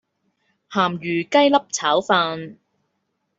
[0.71, 2.57] 鹹魚雞粒炒飯